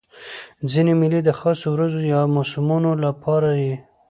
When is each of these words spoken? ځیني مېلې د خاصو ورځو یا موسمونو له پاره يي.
ځیني 0.71 0.93
مېلې 1.01 1.19
د 1.23 1.29
خاصو 1.39 1.67
ورځو 1.73 2.01
یا 2.13 2.21
موسمونو 2.35 2.91
له 3.03 3.09
پاره 3.23 3.51
يي. 3.63 3.75